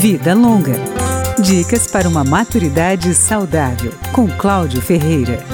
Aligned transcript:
Vida 0.00 0.32
Longa. 0.32 0.76
Dicas 1.38 1.86
para 1.86 2.08
uma 2.08 2.24
maturidade 2.24 3.14
saudável, 3.14 3.92
com 4.14 4.26
Cláudio 4.26 4.80
Ferreira. 4.80 5.44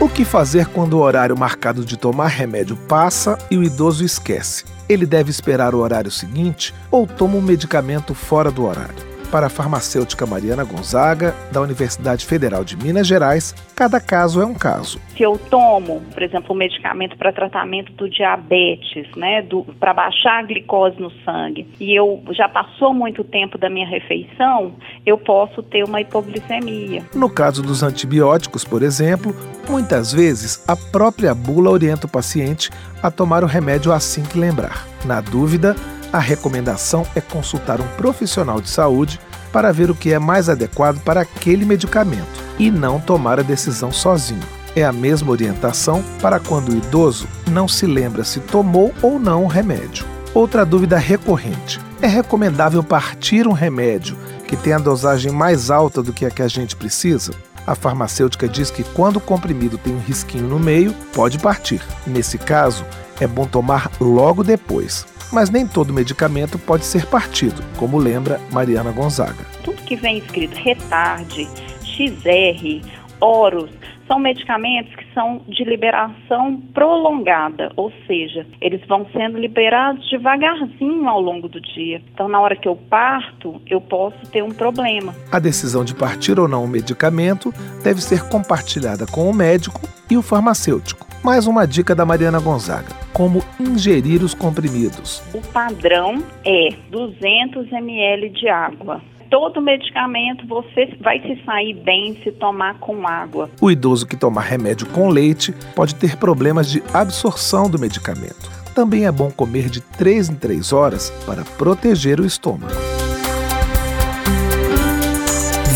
O 0.00 0.08
que 0.08 0.24
fazer 0.24 0.66
quando 0.66 0.94
o 0.94 0.98
horário 1.00 1.38
marcado 1.38 1.84
de 1.84 1.96
tomar 1.96 2.26
remédio 2.26 2.76
passa 2.76 3.38
e 3.52 3.56
o 3.56 3.62
idoso 3.62 4.04
esquece? 4.04 4.64
Ele 4.88 5.06
deve 5.06 5.30
esperar 5.30 5.76
o 5.76 5.78
horário 5.78 6.10
seguinte 6.10 6.74
ou 6.90 7.06
toma 7.06 7.36
um 7.36 7.40
medicamento 7.40 8.16
fora 8.16 8.50
do 8.50 8.64
horário? 8.64 9.09
Para 9.30 9.46
a 9.46 9.50
farmacêutica 9.50 10.26
Mariana 10.26 10.64
Gonzaga, 10.64 11.34
da 11.52 11.60
Universidade 11.60 12.26
Federal 12.26 12.64
de 12.64 12.76
Minas 12.76 13.06
Gerais, 13.06 13.54
cada 13.76 14.00
caso 14.00 14.42
é 14.42 14.46
um 14.46 14.54
caso. 14.54 15.00
Se 15.16 15.22
eu 15.22 15.38
tomo, 15.50 16.02
por 16.12 16.22
exemplo, 16.22 16.54
um 16.54 16.58
medicamento 16.58 17.16
para 17.16 17.32
tratamento 17.32 17.92
do 17.92 18.08
diabetes, 18.08 19.06
né, 19.16 19.46
para 19.78 19.94
baixar 19.94 20.40
a 20.40 20.42
glicose 20.42 21.00
no 21.00 21.10
sangue, 21.24 21.66
e 21.78 21.94
eu 21.94 22.22
já 22.32 22.48
passou 22.48 22.92
muito 22.92 23.22
tempo 23.22 23.56
da 23.56 23.70
minha 23.70 23.86
refeição, 23.86 24.74
eu 25.06 25.16
posso 25.16 25.62
ter 25.62 25.84
uma 25.84 26.00
hipoglicemia. 26.00 27.04
No 27.14 27.30
caso 27.30 27.62
dos 27.62 27.82
antibióticos, 27.82 28.64
por 28.64 28.82
exemplo, 28.82 29.34
muitas 29.68 30.12
vezes 30.12 30.64
a 30.68 30.76
própria 30.76 31.34
bula 31.34 31.70
orienta 31.70 32.06
o 32.06 32.10
paciente 32.10 32.70
a 33.02 33.10
tomar 33.10 33.44
o 33.44 33.46
remédio 33.46 33.92
assim 33.92 34.22
que 34.22 34.38
lembrar. 34.38 34.86
Na 35.04 35.20
dúvida, 35.20 35.74
a 36.12 36.18
recomendação 36.18 37.06
é 37.14 37.20
consultar 37.20 37.80
um 37.80 37.86
profissional 37.96 38.60
de 38.60 38.68
saúde 38.68 39.20
para 39.52 39.72
ver 39.72 39.90
o 39.90 39.94
que 39.94 40.12
é 40.12 40.18
mais 40.18 40.48
adequado 40.48 41.00
para 41.02 41.20
aquele 41.20 41.64
medicamento 41.64 42.44
e 42.58 42.70
não 42.70 43.00
tomar 43.00 43.38
a 43.38 43.44
decisão 43.44 43.92
sozinho. 43.92 44.42
É 44.74 44.84
a 44.84 44.92
mesma 44.92 45.30
orientação 45.30 46.02
para 46.20 46.38
quando 46.38 46.70
o 46.70 46.76
idoso 46.76 47.26
não 47.50 47.66
se 47.66 47.86
lembra 47.86 48.22
se 48.22 48.38
tomou 48.40 48.94
ou 49.02 49.18
não 49.18 49.44
o 49.44 49.48
remédio. 49.48 50.04
Outra 50.32 50.64
dúvida 50.64 50.96
recorrente: 50.96 51.80
é 52.00 52.06
recomendável 52.06 52.82
partir 52.82 53.48
um 53.48 53.52
remédio 53.52 54.16
que 54.46 54.56
tem 54.56 54.72
a 54.72 54.78
dosagem 54.78 55.32
mais 55.32 55.70
alta 55.70 56.02
do 56.02 56.12
que 56.12 56.24
a 56.24 56.30
que 56.30 56.42
a 56.42 56.48
gente 56.48 56.76
precisa? 56.76 57.32
A 57.66 57.74
farmacêutica 57.74 58.48
diz 58.48 58.70
que 58.70 58.82
quando 58.82 59.16
o 59.16 59.20
comprimido 59.20 59.76
tem 59.76 59.94
um 59.94 60.00
risquinho 60.00 60.48
no 60.48 60.58
meio, 60.58 60.94
pode 61.12 61.38
partir. 61.38 61.82
Nesse 62.06 62.38
caso, 62.38 62.84
é 63.20 63.26
bom 63.26 63.44
tomar 63.44 63.90
logo 64.00 64.42
depois 64.42 65.04
mas 65.32 65.50
nem 65.50 65.66
todo 65.66 65.92
medicamento 65.92 66.58
pode 66.58 66.84
ser 66.84 67.06
partido, 67.06 67.62
como 67.76 67.98
lembra 67.98 68.40
Mariana 68.52 68.90
Gonzaga. 68.90 69.44
Tudo 69.62 69.82
que 69.82 69.96
vem 69.96 70.18
escrito 70.18 70.54
retarde, 70.56 71.48
XR, 71.82 72.86
Oros, 73.20 73.70
são 74.10 74.18
medicamentos 74.18 74.92
que 74.96 75.04
são 75.14 75.40
de 75.46 75.62
liberação 75.62 76.60
prolongada, 76.74 77.70
ou 77.76 77.92
seja, 78.08 78.44
eles 78.60 78.84
vão 78.88 79.06
sendo 79.12 79.38
liberados 79.38 80.10
devagarzinho 80.10 81.08
ao 81.08 81.20
longo 81.20 81.48
do 81.48 81.60
dia. 81.60 82.02
Então, 82.12 82.28
na 82.28 82.40
hora 82.40 82.56
que 82.56 82.66
eu 82.66 82.74
parto, 82.74 83.62
eu 83.68 83.80
posso 83.80 84.18
ter 84.32 84.42
um 84.42 84.50
problema. 84.50 85.14
A 85.30 85.38
decisão 85.38 85.84
de 85.84 85.94
partir 85.94 86.40
ou 86.40 86.48
não 86.48 86.64
o 86.64 86.68
medicamento 86.68 87.54
deve 87.84 88.02
ser 88.02 88.28
compartilhada 88.28 89.06
com 89.06 89.30
o 89.30 89.34
médico 89.34 89.80
e 90.10 90.16
o 90.16 90.22
farmacêutico. 90.22 91.06
Mais 91.22 91.46
uma 91.46 91.64
dica 91.64 91.94
da 91.94 92.04
Mariana 92.04 92.40
Gonzaga: 92.40 92.88
como 93.12 93.42
ingerir 93.58 94.22
os 94.22 94.34
comprimidos. 94.34 95.22
O 95.34 95.40
padrão 95.40 96.22
é 96.44 96.70
200 96.90 97.70
ml 97.72 98.30
de 98.30 98.48
água. 98.48 99.00
Todo 99.30 99.60
medicamento 99.60 100.44
você 100.46 100.86
vai 101.00 101.20
se 101.20 101.40
sair 101.44 101.74
bem 101.74 102.16
se 102.22 102.32
tomar 102.32 102.78
com 102.80 103.06
água. 103.06 103.48
O 103.60 103.70
idoso 103.70 104.06
que 104.06 104.16
tomar 104.16 104.42
remédio 104.42 104.88
com 104.88 105.08
leite 105.08 105.54
pode 105.74 105.94
ter 105.94 106.16
problemas 106.16 106.68
de 106.68 106.82
absorção 106.92 107.70
do 107.70 107.78
medicamento. 107.78 108.50
Também 108.74 109.06
é 109.06 109.12
bom 109.12 109.30
comer 109.30 109.68
de 109.68 109.80
3 109.80 110.30
em 110.30 110.34
3 110.34 110.72
horas 110.72 111.10
para 111.26 111.44
proteger 111.44 112.18
o 112.18 112.26
estômago. 112.26 112.72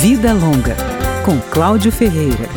Vida 0.01 0.33
Longa, 0.33 0.77
com 1.25 1.41
Cláudio 1.51 1.91
Ferreira. 1.91 2.48